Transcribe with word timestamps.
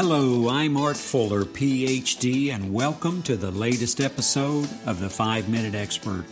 Hello, 0.00 0.48
I'm 0.48 0.76
Art 0.76 0.96
Fuller, 0.96 1.42
PhD, 1.42 2.54
and 2.54 2.72
welcome 2.72 3.20
to 3.22 3.34
the 3.34 3.50
latest 3.50 4.00
episode 4.00 4.68
of 4.86 5.00
the 5.00 5.10
5 5.10 5.48
Minute 5.48 5.74
Expert, 5.74 6.24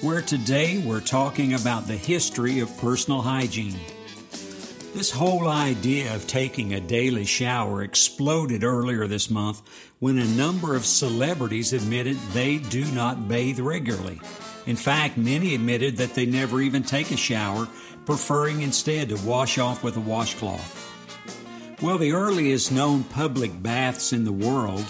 where 0.00 0.20
today 0.20 0.82
we're 0.84 0.98
talking 0.98 1.54
about 1.54 1.86
the 1.86 1.94
history 1.94 2.58
of 2.58 2.76
personal 2.78 3.22
hygiene. 3.22 3.78
This 4.92 5.12
whole 5.12 5.46
idea 5.46 6.12
of 6.16 6.26
taking 6.26 6.74
a 6.74 6.80
daily 6.80 7.24
shower 7.24 7.84
exploded 7.84 8.64
earlier 8.64 9.06
this 9.06 9.30
month 9.30 9.62
when 10.00 10.18
a 10.18 10.24
number 10.24 10.74
of 10.74 10.84
celebrities 10.84 11.72
admitted 11.72 12.16
they 12.32 12.58
do 12.58 12.84
not 12.86 13.28
bathe 13.28 13.60
regularly. 13.60 14.20
In 14.66 14.74
fact, 14.74 15.16
many 15.16 15.54
admitted 15.54 15.96
that 15.98 16.14
they 16.14 16.26
never 16.26 16.60
even 16.60 16.82
take 16.82 17.12
a 17.12 17.16
shower, 17.16 17.68
preferring 18.04 18.62
instead 18.62 19.10
to 19.10 19.16
wash 19.24 19.58
off 19.58 19.84
with 19.84 19.96
a 19.96 20.00
washcloth. 20.00 20.91
Well, 21.82 21.98
the 21.98 22.12
earliest 22.12 22.70
known 22.70 23.02
public 23.02 23.60
baths 23.60 24.12
in 24.12 24.24
the 24.24 24.32
world, 24.32 24.84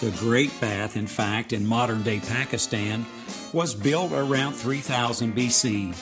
the 0.00 0.10
Great 0.12 0.58
Bath, 0.60 0.96
in 0.96 1.06
fact, 1.06 1.52
in 1.52 1.66
modern 1.66 2.02
day 2.02 2.20
Pakistan, 2.20 3.04
was 3.52 3.74
built 3.74 4.12
around 4.12 4.54
3000 4.54 5.36
BC 5.36 5.94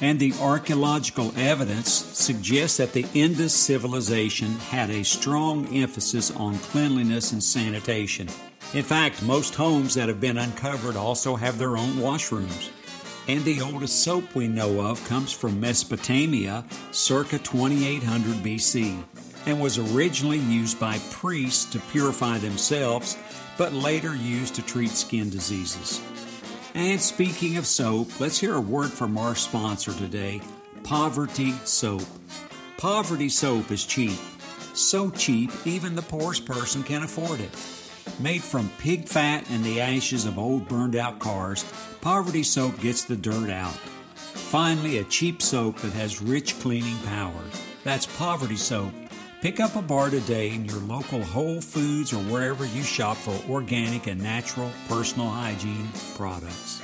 and 0.00 0.18
the 0.18 0.32
archaeological 0.40 1.32
evidence 1.36 1.90
suggests 1.90 2.78
that 2.78 2.92
the 2.92 3.06
Indus 3.14 3.54
civilization 3.54 4.52
had 4.70 4.90
a 4.90 5.04
strong 5.04 5.66
emphasis 5.74 6.30
on 6.32 6.58
cleanliness 6.58 7.32
and 7.32 7.42
sanitation. 7.42 8.28
In 8.72 8.82
fact, 8.82 9.22
most 9.22 9.54
homes 9.54 9.94
that 9.94 10.08
have 10.08 10.20
been 10.20 10.38
uncovered 10.38 10.96
also 10.96 11.36
have 11.36 11.58
their 11.58 11.76
own 11.76 11.94
washrooms. 11.94 12.70
And 13.28 13.44
the 13.44 13.62
oldest 13.62 14.02
soap 14.02 14.34
we 14.34 14.48
know 14.48 14.80
of 14.80 15.02
comes 15.08 15.32
from 15.32 15.60
Mesopotamia 15.60 16.64
circa 16.90 17.38
2800 17.38 18.36
BC 18.44 19.02
and 19.46 19.60
was 19.60 19.78
originally 19.78 20.38
used 20.38 20.78
by 20.80 20.98
priests 21.10 21.64
to 21.66 21.78
purify 21.90 22.38
themselves, 22.38 23.16
but 23.58 23.72
later 23.72 24.14
used 24.14 24.54
to 24.54 24.62
treat 24.62 24.90
skin 24.90 25.30
diseases. 25.30 26.00
And 26.74 27.00
speaking 27.00 27.56
of 27.56 27.66
soap, 27.66 28.18
let's 28.18 28.38
hear 28.38 28.54
a 28.54 28.60
word 28.60 28.90
from 28.90 29.16
our 29.16 29.34
sponsor 29.34 29.92
today 29.92 30.40
Poverty 30.82 31.52
Soap. 31.64 32.02
Poverty 32.76 33.28
Soap 33.28 33.70
is 33.70 33.86
cheap. 33.86 34.18
So 34.74 35.08
cheap, 35.08 35.50
even 35.64 35.94
the 35.94 36.02
poorest 36.02 36.44
person 36.46 36.82
can 36.82 37.04
afford 37.04 37.40
it. 37.40 37.50
Made 38.20 38.42
from 38.42 38.70
pig 38.78 39.08
fat 39.08 39.48
and 39.50 39.64
the 39.64 39.80
ashes 39.80 40.26
of 40.26 40.38
old 40.38 40.68
burned 40.68 40.96
out 40.96 41.20
cars, 41.20 41.64
Poverty 42.00 42.42
Soap 42.42 42.80
gets 42.80 43.04
the 43.04 43.16
dirt 43.16 43.50
out. 43.50 43.74
Finally, 43.74 44.98
a 44.98 45.04
cheap 45.04 45.40
soap 45.40 45.78
that 45.78 45.92
has 45.92 46.20
rich 46.20 46.58
cleaning 46.60 46.98
power. 47.06 47.32
That's 47.84 48.06
Poverty 48.06 48.56
Soap 48.56 48.92
Pick 49.44 49.60
up 49.60 49.76
a 49.76 49.82
bar 49.82 50.08
today 50.08 50.54
in 50.54 50.64
your 50.64 50.78
local 50.78 51.22
Whole 51.22 51.60
Foods 51.60 52.14
or 52.14 52.22
wherever 52.32 52.64
you 52.64 52.82
shop 52.82 53.18
for 53.18 53.38
organic 53.52 54.06
and 54.06 54.18
natural 54.18 54.72
personal 54.88 55.28
hygiene 55.28 55.86
products. 56.14 56.80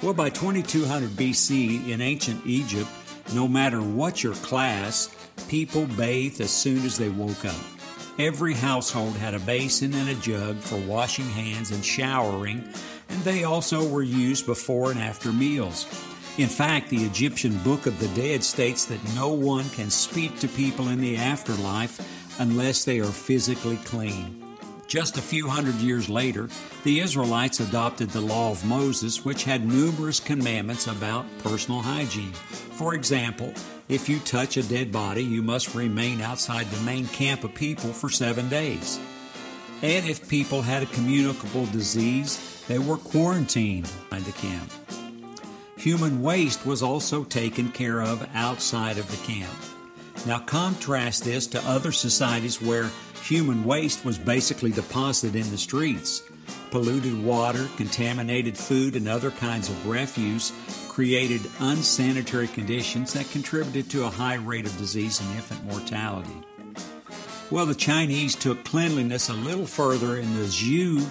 Well, 0.00 0.14
by 0.14 0.30
2200 0.30 1.10
BC 1.10 1.88
in 1.88 2.00
ancient 2.00 2.46
Egypt, 2.46 2.88
no 3.34 3.48
matter 3.48 3.80
what 3.82 4.22
your 4.22 4.34
class, 4.34 5.12
people 5.48 5.86
bathed 5.98 6.40
as 6.40 6.52
soon 6.52 6.86
as 6.86 6.96
they 6.96 7.08
woke 7.08 7.44
up. 7.44 7.60
Every 8.20 8.54
household 8.54 9.16
had 9.16 9.34
a 9.34 9.40
basin 9.40 9.94
and 9.94 10.08
a 10.08 10.14
jug 10.14 10.58
for 10.58 10.76
washing 10.76 11.28
hands 11.30 11.72
and 11.72 11.84
showering, 11.84 12.72
and 13.08 13.20
they 13.24 13.42
also 13.42 13.84
were 13.84 14.04
used 14.04 14.46
before 14.46 14.92
and 14.92 15.00
after 15.00 15.32
meals. 15.32 15.88
In 16.36 16.48
fact, 16.48 16.90
the 16.90 17.04
Egyptian 17.04 17.56
Book 17.58 17.86
of 17.86 18.00
the 18.00 18.08
Dead 18.08 18.42
states 18.42 18.84
that 18.86 19.14
no 19.14 19.28
one 19.28 19.70
can 19.70 19.88
speak 19.88 20.36
to 20.40 20.48
people 20.48 20.88
in 20.88 21.00
the 21.00 21.16
afterlife 21.16 22.00
unless 22.40 22.84
they 22.84 22.98
are 22.98 23.04
physically 23.04 23.76
clean. 23.84 24.42
Just 24.88 25.16
a 25.16 25.22
few 25.22 25.48
hundred 25.48 25.76
years 25.76 26.08
later, 26.08 26.48
the 26.82 26.98
Israelites 26.98 27.60
adopted 27.60 28.10
the 28.10 28.20
Law 28.20 28.50
of 28.50 28.64
Moses, 28.64 29.24
which 29.24 29.44
had 29.44 29.64
numerous 29.64 30.18
commandments 30.18 30.88
about 30.88 31.24
personal 31.38 31.80
hygiene. 31.80 32.32
For 32.32 32.94
example, 32.94 33.54
if 33.88 34.08
you 34.08 34.18
touch 34.20 34.56
a 34.56 34.64
dead 34.64 34.90
body, 34.90 35.22
you 35.22 35.40
must 35.40 35.76
remain 35.76 36.20
outside 36.20 36.66
the 36.66 36.82
main 36.82 37.06
camp 37.06 37.44
of 37.44 37.54
people 37.54 37.92
for 37.92 38.10
seven 38.10 38.48
days. 38.48 38.98
And 39.82 40.04
if 40.04 40.28
people 40.28 40.62
had 40.62 40.82
a 40.82 40.86
communicable 40.86 41.66
disease, 41.66 42.64
they 42.66 42.80
were 42.80 42.96
quarantined 42.96 43.90
by 44.10 44.18
the 44.18 44.32
camp. 44.32 44.70
Human 45.84 46.22
waste 46.22 46.64
was 46.64 46.82
also 46.82 47.24
taken 47.24 47.70
care 47.70 48.00
of 48.00 48.26
outside 48.32 48.96
of 48.96 49.06
the 49.10 49.18
camp. 49.26 49.52
Now, 50.26 50.38
contrast 50.38 51.24
this 51.24 51.46
to 51.48 51.62
other 51.66 51.92
societies 51.92 52.62
where 52.62 52.90
human 53.22 53.64
waste 53.64 54.02
was 54.02 54.16
basically 54.16 54.70
deposited 54.70 55.36
in 55.36 55.50
the 55.50 55.58
streets. 55.58 56.22
Polluted 56.70 57.22
water, 57.22 57.68
contaminated 57.76 58.56
food, 58.56 58.96
and 58.96 59.06
other 59.06 59.30
kinds 59.30 59.68
of 59.68 59.86
refuse 59.86 60.54
created 60.88 61.42
unsanitary 61.58 62.48
conditions 62.48 63.12
that 63.12 63.28
contributed 63.28 63.90
to 63.90 64.06
a 64.06 64.10
high 64.10 64.36
rate 64.36 64.64
of 64.64 64.78
disease 64.78 65.20
and 65.20 65.36
infant 65.36 65.62
mortality. 65.64 66.42
Well, 67.50 67.66
the 67.66 67.74
Chinese 67.74 68.34
took 68.34 68.64
cleanliness 68.64 69.28
a 69.28 69.34
little 69.34 69.66
further 69.66 70.16
in 70.16 70.34
the 70.34 70.46
Zhou 70.46 71.06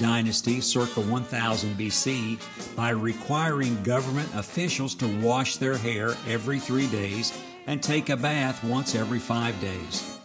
dynasty 0.00 0.60
circa 0.60 1.00
1000 1.00 1.76
BC 1.76 2.38
by 2.76 2.90
requiring 2.90 3.82
government 3.82 4.28
officials 4.34 4.94
to 4.96 5.20
wash 5.20 5.56
their 5.56 5.76
hair 5.76 6.14
every 6.26 6.58
three 6.58 6.86
days 6.88 7.36
and 7.66 7.82
take 7.82 8.08
a 8.08 8.16
bath 8.16 8.62
once 8.64 8.94
every 8.94 9.18
five 9.18 9.58
days. 9.60 10.18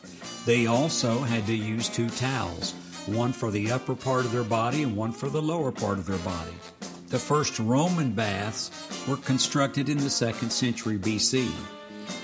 They 0.46 0.68
also 0.68 1.20
had 1.20 1.46
to 1.48 1.56
use 1.56 1.90
two 1.90 2.10
towels, 2.10 2.74
one 3.06 3.34
for 3.34 3.52
the 3.52 3.72
upper 3.72 3.96
part 3.96 4.26
of 4.26 4.32
their 4.32 4.44
body 4.44 4.84
and 4.84 4.96
one 4.96 5.12
for 5.12 5.30
the 5.30 5.42
lower 5.42 5.72
part 5.72 5.98
of 5.98 6.06
their 6.06 6.18
body. 6.20 6.54
The 7.08 7.20
first 7.20 7.60
Roman 7.60 8.12
baths 8.12 8.72
were 9.08 9.18
constructed 9.18 9.88
in 9.88 9.98
the 9.98 10.10
second 10.10 10.50
century 10.50 10.98
BC. 10.98 11.50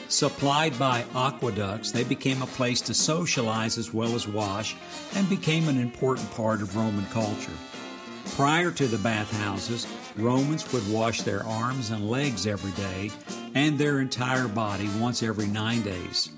Supplied 0.09 0.77
by 0.79 1.05
aqueducts, 1.13 1.91
they 1.91 2.03
became 2.03 2.41
a 2.41 2.47
place 2.47 2.81
to 2.81 2.95
socialize 2.95 3.77
as 3.77 3.93
well 3.93 4.15
as 4.15 4.27
wash 4.27 4.75
and 5.13 5.29
became 5.29 5.67
an 5.67 5.79
important 5.79 6.29
part 6.31 6.63
of 6.63 6.75
Roman 6.75 7.05
culture. 7.07 7.53
Prior 8.35 8.71
to 8.71 8.87
the 8.87 8.97
bathhouses, 8.97 9.85
Romans 10.17 10.73
would 10.73 10.91
wash 10.91 11.21
their 11.21 11.45
arms 11.45 11.91
and 11.91 12.09
legs 12.09 12.47
every 12.47 12.71
day 12.71 13.11
and 13.53 13.77
their 13.77 13.99
entire 13.99 14.47
body 14.47 14.89
once 14.99 15.21
every 15.21 15.45
nine 15.45 15.83
days. 15.83 16.29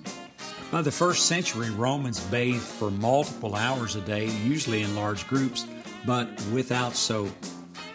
By 0.70 0.82
the 0.82 0.92
first 0.92 1.28
century, 1.28 1.70
Romans 1.70 2.20
bathed 2.20 2.62
for 2.62 2.92
multiple 2.92 3.56
hours 3.56 3.96
a 3.96 4.02
day, 4.02 4.28
usually 4.44 4.82
in 4.82 4.98
large 4.98 5.26
groups, 5.30 5.66
but 6.06 6.28
without 6.52 6.94
soap. 6.94 7.32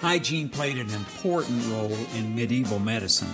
Hygiene 0.01 0.49
played 0.49 0.79
an 0.79 0.91
important 0.91 1.67
role 1.67 1.97
in 2.15 2.35
medieval 2.35 2.79
medicine. 2.79 3.29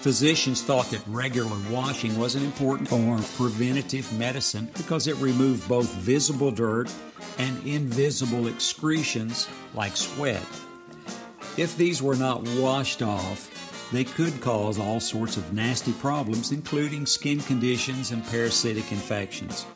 Physicians 0.00 0.62
thought 0.62 0.90
that 0.92 1.06
regular 1.06 1.58
washing 1.70 2.18
was 2.18 2.34
an 2.34 2.42
important 2.42 2.88
form 2.88 3.18
of 3.18 3.36
preventative 3.36 4.10
medicine 4.14 4.70
because 4.74 5.06
it 5.06 5.16
removed 5.16 5.68
both 5.68 5.92
visible 5.96 6.50
dirt 6.50 6.90
and 7.36 7.66
invisible 7.66 8.48
excretions 8.48 9.46
like 9.74 9.94
sweat. 9.94 10.42
If 11.58 11.76
these 11.76 12.02
were 12.02 12.16
not 12.16 12.48
washed 12.56 13.02
off, 13.02 13.50
they 13.92 14.04
could 14.04 14.40
cause 14.40 14.78
all 14.78 15.00
sorts 15.00 15.36
of 15.36 15.52
nasty 15.52 15.92
problems, 15.92 16.50
including 16.50 17.04
skin 17.04 17.40
conditions 17.40 18.10
and 18.10 18.26
parasitic 18.28 18.90
infections. 18.92 19.66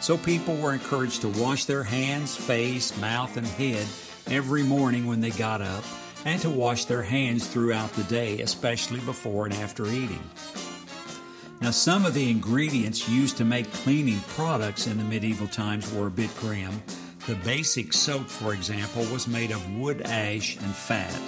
So 0.00 0.16
people 0.16 0.54
were 0.54 0.74
encouraged 0.74 1.22
to 1.22 1.28
wash 1.30 1.64
their 1.64 1.82
hands, 1.82 2.36
face, 2.36 2.96
mouth, 2.98 3.36
and 3.36 3.46
head 3.46 3.86
every 4.28 4.62
morning 4.62 5.08
when 5.08 5.20
they 5.20 5.30
got 5.30 5.62
up 5.62 5.82
and 6.24 6.40
to 6.40 6.50
wash 6.50 6.84
their 6.84 7.02
hands 7.02 7.46
throughout 7.46 7.92
the 7.92 8.04
day, 8.04 8.40
especially 8.40 9.00
before 9.00 9.46
and 9.46 9.54
after 9.54 9.86
eating. 9.86 10.22
Now, 11.60 11.70
some 11.70 12.04
of 12.04 12.14
the 12.14 12.30
ingredients 12.30 13.08
used 13.08 13.36
to 13.38 13.44
make 13.44 13.72
cleaning 13.72 14.20
products 14.28 14.86
in 14.86 14.98
the 14.98 15.04
medieval 15.04 15.46
times 15.46 15.92
were 15.92 16.08
a 16.08 16.10
bit 16.10 16.34
grim. 16.36 16.82
The 17.26 17.36
basic 17.36 17.92
soap, 17.92 18.26
for 18.26 18.52
example, 18.52 19.04
was 19.12 19.26
made 19.26 19.50
of 19.50 19.76
wood 19.76 20.02
ash 20.02 20.56
and 20.56 20.74
fat. 20.74 21.18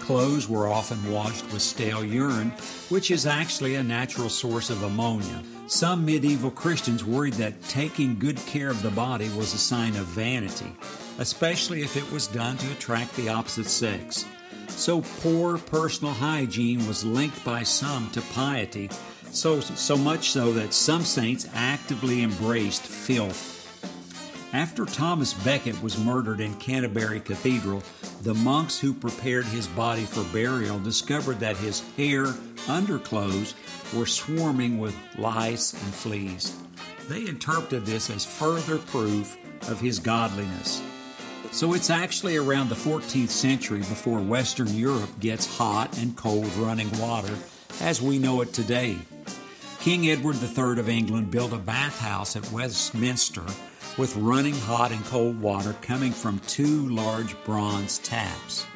Clothes 0.00 0.48
were 0.48 0.68
often 0.68 1.12
washed 1.12 1.44
with 1.52 1.60
stale 1.60 2.02
urine, 2.02 2.50
which 2.88 3.10
is 3.10 3.26
actually 3.26 3.74
a 3.74 3.82
natural 3.82 4.30
source 4.30 4.70
of 4.70 4.82
ammonia. 4.82 5.42
Some 5.66 6.06
medieval 6.06 6.50
Christians 6.50 7.04
worried 7.04 7.34
that 7.34 7.62
taking 7.64 8.18
good 8.18 8.38
care 8.46 8.70
of 8.70 8.80
the 8.80 8.90
body 8.90 9.28
was 9.36 9.52
a 9.52 9.58
sign 9.58 9.96
of 9.96 10.06
vanity, 10.06 10.74
especially 11.18 11.82
if 11.82 11.96
it 11.96 12.10
was 12.10 12.26
done 12.28 12.56
to 12.58 12.72
attract 12.72 13.14
the 13.16 13.28
opposite 13.28 13.66
sex. 13.66 14.24
So 14.68 15.02
poor 15.20 15.58
personal 15.58 16.14
hygiene 16.14 16.86
was 16.86 17.04
linked 17.04 17.44
by 17.44 17.64
some 17.64 18.10
to 18.10 18.22
piety, 18.32 18.90
so, 19.30 19.60
so 19.60 19.96
much 19.96 20.30
so 20.30 20.52
that 20.52 20.72
some 20.72 21.02
saints 21.02 21.48
actively 21.54 22.22
embraced 22.22 22.82
filth. 22.82 23.56
After 24.54 24.86
Thomas 24.86 25.34
Becket 25.34 25.82
was 25.82 25.98
murdered 25.98 26.40
in 26.40 26.54
Canterbury 26.54 27.20
Cathedral, 27.20 27.82
the 28.22 28.34
monks 28.34 28.78
who 28.78 28.94
prepared 28.94 29.44
his 29.44 29.66
body 29.68 30.04
for 30.04 30.24
burial 30.32 30.78
discovered 30.78 31.40
that 31.40 31.56
his 31.58 31.82
hair 31.96 32.34
underclothes 32.66 33.54
were 33.94 34.06
swarming 34.06 34.78
with 34.78 34.96
lice 35.18 35.72
and 35.72 35.94
fleas. 35.94 36.56
they 37.08 37.26
interpreted 37.26 37.86
this 37.86 38.10
as 38.10 38.24
further 38.24 38.78
proof 38.78 39.36
of 39.68 39.80
his 39.80 39.98
godliness. 39.98 40.82
So 41.50 41.72
it's 41.72 41.90
actually 41.90 42.36
around 42.36 42.68
the 42.68 42.74
14th 42.74 43.30
century 43.30 43.80
before 43.80 44.20
Western 44.20 44.74
Europe 44.76 45.18
gets 45.18 45.46
hot 45.46 45.98
and 45.98 46.16
cold 46.16 46.52
running 46.56 46.90
water 46.98 47.34
as 47.80 48.02
we 48.02 48.18
know 48.18 48.42
it 48.42 48.52
today. 48.52 48.96
King 49.80 50.10
Edward 50.10 50.36
III 50.36 50.78
of 50.78 50.88
England 50.88 51.30
built 51.30 51.52
a 51.52 51.58
bathhouse 51.58 52.36
at 52.36 52.50
Westminster 52.52 53.44
with 53.96 54.14
running 54.16 54.54
hot 54.54 54.92
and 54.92 55.04
cold 55.06 55.40
water 55.40 55.74
coming 55.82 56.12
from 56.12 56.38
two 56.40 56.88
large 56.90 57.34
bronze 57.44 57.98
taps. 57.98 58.66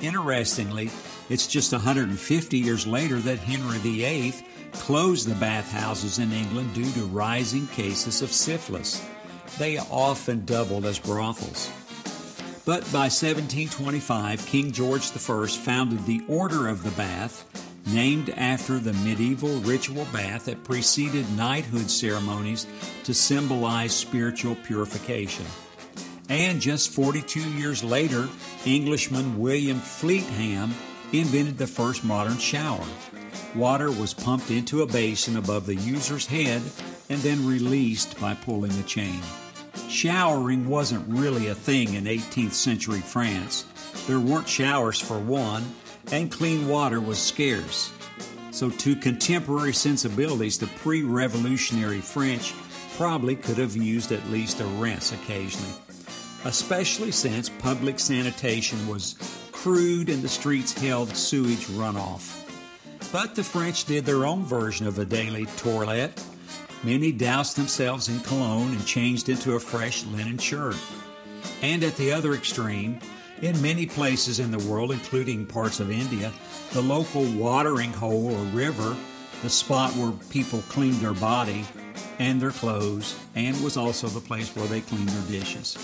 Interestingly, 0.00 0.90
it's 1.28 1.46
just 1.46 1.72
150 1.72 2.58
years 2.58 2.86
later 2.86 3.18
that 3.20 3.38
Henry 3.38 3.78
VIII 3.78 4.34
closed 4.72 5.28
the 5.28 5.34
bathhouses 5.34 6.18
in 6.18 6.32
England 6.32 6.74
due 6.74 6.90
to 6.92 7.06
rising 7.06 7.66
cases 7.68 8.22
of 8.22 8.30
syphilis. 8.30 9.04
They 9.58 9.78
often 9.78 10.44
doubled 10.44 10.84
as 10.86 10.98
brothels. 10.98 11.70
But 12.70 12.84
by 12.92 13.10
1725, 13.10 14.46
King 14.46 14.70
George 14.70 15.10
I 15.10 15.46
founded 15.48 16.06
the 16.06 16.22
Order 16.28 16.68
of 16.68 16.84
the 16.84 16.92
Bath, 16.92 17.44
named 17.88 18.30
after 18.36 18.78
the 18.78 18.92
medieval 18.92 19.58
ritual 19.62 20.06
bath 20.12 20.44
that 20.44 20.62
preceded 20.62 21.28
knighthood 21.36 21.90
ceremonies 21.90 22.68
to 23.02 23.12
symbolize 23.12 23.92
spiritual 23.92 24.54
purification. 24.54 25.46
And 26.28 26.60
just 26.60 26.92
42 26.92 27.40
years 27.40 27.82
later, 27.82 28.28
Englishman 28.64 29.36
William 29.40 29.80
Feetham 29.80 30.70
invented 31.12 31.58
the 31.58 31.66
first 31.66 32.04
modern 32.04 32.38
shower. 32.38 32.86
Water 33.56 33.90
was 33.90 34.14
pumped 34.14 34.52
into 34.52 34.82
a 34.82 34.86
basin 34.86 35.36
above 35.36 35.66
the 35.66 35.74
user's 35.74 36.28
head 36.28 36.62
and 37.08 37.18
then 37.22 37.48
released 37.48 38.20
by 38.20 38.34
pulling 38.34 38.70
a 38.78 38.84
chain. 38.84 39.20
Showering 39.90 40.68
wasn't 40.68 41.04
really 41.08 41.48
a 41.48 41.54
thing 41.54 41.94
in 41.94 42.04
18th 42.04 42.52
century 42.52 43.00
France. 43.00 43.64
There 44.06 44.20
weren't 44.20 44.48
showers 44.48 45.00
for 45.00 45.18
one, 45.18 45.64
and 46.12 46.30
clean 46.30 46.68
water 46.68 47.00
was 47.00 47.18
scarce. 47.18 47.92
So, 48.52 48.70
to 48.70 48.94
contemporary 48.94 49.72
sensibilities, 49.72 50.58
the 50.58 50.68
pre 50.68 51.02
revolutionary 51.02 52.00
French 52.00 52.54
probably 52.96 53.34
could 53.34 53.58
have 53.58 53.76
used 53.76 54.12
at 54.12 54.24
least 54.30 54.60
a 54.60 54.64
rinse 54.64 55.10
occasionally, 55.12 55.74
especially 56.44 57.10
since 57.10 57.48
public 57.48 57.98
sanitation 57.98 58.86
was 58.86 59.16
crude 59.50 60.08
and 60.08 60.22
the 60.22 60.28
streets 60.28 60.72
held 60.72 61.16
sewage 61.16 61.66
runoff. 61.66 62.36
But 63.10 63.34
the 63.34 63.42
French 63.42 63.86
did 63.86 64.06
their 64.06 64.24
own 64.24 64.44
version 64.44 64.86
of 64.86 65.00
a 65.00 65.04
daily 65.04 65.46
toilet. 65.56 66.12
Many 66.82 67.12
doused 67.12 67.56
themselves 67.56 68.08
in 68.08 68.20
cologne 68.20 68.72
and 68.72 68.86
changed 68.86 69.28
into 69.28 69.54
a 69.54 69.60
fresh 69.60 70.04
linen 70.06 70.38
shirt. 70.38 70.76
And 71.60 71.84
at 71.84 71.96
the 71.96 72.12
other 72.12 72.32
extreme, 72.32 73.00
in 73.42 73.60
many 73.60 73.86
places 73.86 74.40
in 74.40 74.50
the 74.50 74.58
world, 74.58 74.90
including 74.90 75.46
parts 75.46 75.80
of 75.80 75.90
India, 75.90 76.32
the 76.72 76.80
local 76.80 77.24
watering 77.32 77.92
hole 77.92 78.34
or 78.34 78.44
river, 78.46 78.96
the 79.42 79.50
spot 79.50 79.92
where 79.92 80.12
people 80.30 80.62
cleaned 80.68 80.96
their 80.96 81.14
body 81.14 81.66
and 82.18 82.40
their 82.40 82.50
clothes, 82.50 83.18
and 83.34 83.62
was 83.62 83.76
also 83.76 84.06
the 84.06 84.20
place 84.20 84.54
where 84.54 84.66
they 84.66 84.82
cleaned 84.82 85.08
their 85.08 85.40
dishes. 85.40 85.76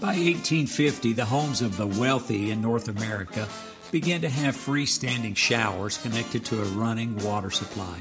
By 0.00 0.08
1850, 0.08 1.12
the 1.12 1.24
homes 1.24 1.62
of 1.62 1.76
the 1.76 1.86
wealthy 1.86 2.50
in 2.50 2.60
North 2.60 2.88
America 2.88 3.48
began 3.90 4.20
to 4.20 4.28
have 4.28 4.56
freestanding 4.56 5.36
showers 5.36 5.98
connected 5.98 6.44
to 6.46 6.60
a 6.60 6.64
running 6.66 7.16
water 7.24 7.50
supply. 7.50 7.98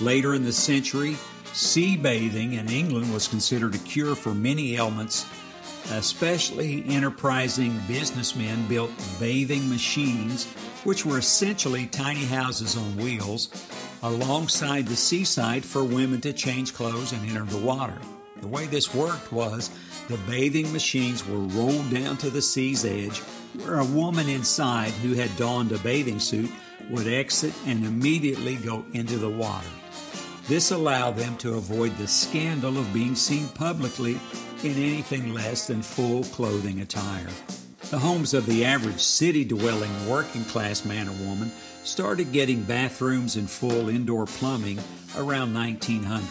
Later 0.00 0.34
in 0.34 0.44
the 0.44 0.52
century, 0.52 1.16
sea 1.52 1.96
bathing 1.96 2.54
in 2.54 2.68
England 2.68 3.12
was 3.12 3.28
considered 3.28 3.74
a 3.74 3.78
cure 3.78 4.14
for 4.14 4.34
many 4.34 4.76
ailments. 4.76 5.26
Especially 5.90 6.84
enterprising 6.86 7.78
businessmen 7.88 8.66
built 8.68 8.92
bathing 9.18 9.68
machines, 9.68 10.46
which 10.84 11.04
were 11.04 11.18
essentially 11.18 11.86
tiny 11.86 12.24
houses 12.24 12.76
on 12.76 12.96
wheels, 12.96 13.48
alongside 14.02 14.86
the 14.86 14.96
seaside 14.96 15.64
for 15.64 15.84
women 15.84 16.20
to 16.20 16.32
change 16.32 16.72
clothes 16.72 17.12
and 17.12 17.28
enter 17.28 17.44
the 17.44 17.58
water. 17.58 17.98
The 18.40 18.46
way 18.48 18.66
this 18.66 18.94
worked 18.94 19.32
was 19.32 19.70
the 20.08 20.18
bathing 20.18 20.72
machines 20.72 21.26
were 21.26 21.38
rolled 21.38 21.90
down 21.90 22.16
to 22.18 22.30
the 22.30 22.42
sea's 22.42 22.84
edge, 22.84 23.18
where 23.62 23.78
a 23.78 23.84
woman 23.84 24.28
inside 24.28 24.90
who 24.90 25.14
had 25.14 25.36
donned 25.36 25.72
a 25.72 25.78
bathing 25.78 26.20
suit 26.20 26.50
would 26.90 27.06
exit 27.06 27.54
and 27.66 27.84
immediately 27.84 28.56
go 28.56 28.84
into 28.92 29.16
the 29.18 29.30
water. 29.30 29.68
This 30.48 30.72
allowed 30.72 31.16
them 31.16 31.36
to 31.38 31.54
avoid 31.54 31.96
the 31.96 32.08
scandal 32.08 32.76
of 32.76 32.92
being 32.92 33.14
seen 33.14 33.48
publicly 33.48 34.18
in 34.64 34.72
anything 34.72 35.32
less 35.32 35.66
than 35.66 35.82
full 35.82 36.24
clothing 36.24 36.80
attire. 36.80 37.28
The 37.90 37.98
homes 37.98 38.34
of 38.34 38.46
the 38.46 38.64
average 38.64 39.00
city 39.00 39.44
dwelling 39.44 40.08
working 40.08 40.44
class 40.44 40.84
man 40.84 41.08
or 41.08 41.12
woman 41.26 41.52
started 41.84 42.32
getting 42.32 42.62
bathrooms 42.62 43.36
and 43.36 43.48
full 43.48 43.88
indoor 43.88 44.26
plumbing 44.26 44.78
around 45.16 45.54
1900. 45.54 46.26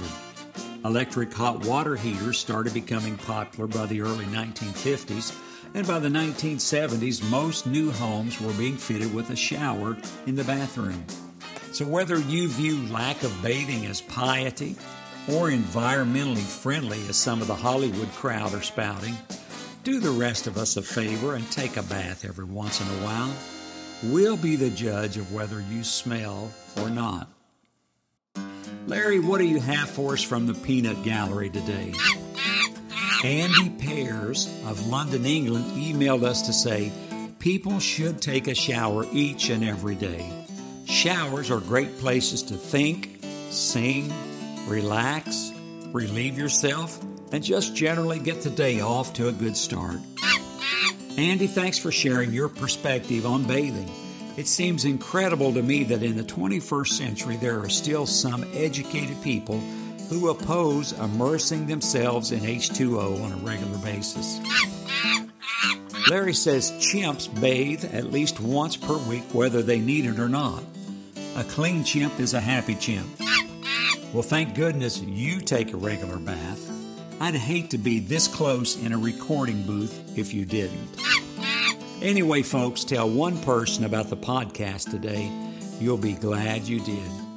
Electric 0.83 1.31
hot 1.31 1.63
water 1.65 1.95
heaters 1.95 2.37
started 2.37 2.73
becoming 2.73 3.15
popular 3.17 3.67
by 3.67 3.85
the 3.85 4.01
early 4.01 4.25
1950s, 4.25 5.37
and 5.73 5.87
by 5.87 5.99
the 5.99 6.09
1970s, 6.09 7.29
most 7.29 7.67
new 7.67 7.91
homes 7.91 8.41
were 8.41 8.53
being 8.53 8.75
fitted 8.75 9.13
with 9.13 9.29
a 9.29 9.35
shower 9.35 9.95
in 10.25 10.35
the 10.35 10.43
bathroom. 10.43 11.05
So, 11.71 11.85
whether 11.85 12.19
you 12.19 12.49
view 12.49 12.85
lack 12.87 13.23
of 13.23 13.41
bathing 13.41 13.85
as 13.85 14.01
piety 14.01 14.75
or 15.29 15.49
environmentally 15.49 16.37
friendly 16.39 16.99
as 17.07 17.15
some 17.15 17.41
of 17.41 17.47
the 17.47 17.55
Hollywood 17.55 18.11
crowd 18.11 18.53
are 18.53 18.61
spouting, 18.61 19.15
do 19.83 19.99
the 19.99 20.11
rest 20.11 20.47
of 20.47 20.57
us 20.57 20.75
a 20.75 20.81
favor 20.81 21.35
and 21.35 21.49
take 21.49 21.77
a 21.77 21.83
bath 21.83 22.25
every 22.25 22.45
once 22.45 22.81
in 22.81 22.87
a 22.87 23.05
while. 23.05 23.33
We'll 24.03 24.35
be 24.35 24.57
the 24.57 24.69
judge 24.69 25.15
of 25.15 25.31
whether 25.31 25.61
you 25.61 25.83
smell 25.83 26.51
or 26.81 26.89
not. 26.89 27.29
Larry, 28.87 29.19
what 29.19 29.37
do 29.37 29.45
you 29.45 29.59
have 29.59 29.89
for 29.89 30.13
us 30.13 30.21
from 30.21 30.47
the 30.47 30.53
Peanut 30.53 31.03
Gallery 31.03 31.49
today? 31.49 31.93
Andy 33.23 33.69
Pears 33.69 34.47
of 34.65 34.87
London, 34.87 35.25
England 35.25 35.65
emailed 35.77 36.23
us 36.23 36.41
to 36.43 36.53
say 36.53 36.91
people 37.39 37.79
should 37.79 38.21
take 38.21 38.47
a 38.47 38.55
shower 38.55 39.05
each 39.13 39.49
and 39.49 39.63
every 39.63 39.95
day. 39.95 40.40
Showers 40.91 41.49
are 41.49 41.61
great 41.61 41.99
places 41.99 42.43
to 42.43 42.55
think, 42.55 43.23
sing, 43.49 44.13
relax, 44.67 45.53
relieve 45.93 46.37
yourself, 46.37 47.01
and 47.31 47.41
just 47.41 47.73
generally 47.73 48.19
get 48.19 48.41
the 48.41 48.49
day 48.49 48.81
off 48.81 49.13
to 49.13 49.29
a 49.29 49.31
good 49.31 49.55
start. 49.55 49.99
Andy, 51.17 51.47
thanks 51.47 51.77
for 51.77 51.93
sharing 51.93 52.33
your 52.33 52.49
perspective 52.49 53.25
on 53.25 53.45
bathing. 53.45 53.89
It 54.35 54.47
seems 54.47 54.83
incredible 54.83 55.53
to 55.53 55.63
me 55.63 55.85
that 55.85 56.03
in 56.03 56.17
the 56.17 56.25
21st 56.25 56.87
century 56.89 57.37
there 57.37 57.61
are 57.61 57.69
still 57.69 58.05
some 58.05 58.43
educated 58.53 59.23
people 59.23 59.59
who 60.09 60.27
oppose 60.27 60.91
immersing 60.91 61.67
themselves 61.67 62.33
in 62.33 62.41
H2O 62.41 63.23
on 63.23 63.31
a 63.31 63.37
regular 63.37 63.77
basis. 63.77 64.41
Larry 66.09 66.33
says 66.33 66.69
chimps 66.71 67.29
bathe 67.39 67.85
at 67.93 68.11
least 68.11 68.41
once 68.41 68.75
per 68.75 68.97
week 69.07 69.23
whether 69.33 69.61
they 69.61 69.79
need 69.79 70.05
it 70.05 70.19
or 70.19 70.27
not. 70.27 70.61
A 71.37 71.45
clean 71.45 71.85
chimp 71.85 72.19
is 72.19 72.33
a 72.33 72.41
happy 72.41 72.75
chimp. 72.75 73.07
Well, 74.13 74.21
thank 74.21 74.53
goodness 74.53 74.99
you 74.99 75.39
take 75.39 75.71
a 75.71 75.77
regular 75.77 76.17
bath. 76.17 76.69
I'd 77.21 77.35
hate 77.35 77.69
to 77.69 77.77
be 77.77 77.99
this 78.01 78.27
close 78.27 78.75
in 78.83 78.91
a 78.91 78.97
recording 78.97 79.63
booth 79.63 80.17
if 80.17 80.33
you 80.33 80.43
didn't. 80.43 80.97
Anyway, 82.01 82.41
folks, 82.41 82.83
tell 82.83 83.09
one 83.09 83.37
person 83.43 83.85
about 83.85 84.09
the 84.09 84.17
podcast 84.17 84.91
today. 84.91 85.31
You'll 85.79 85.95
be 85.95 86.13
glad 86.13 86.63
you 86.63 86.81
did. 86.81 87.30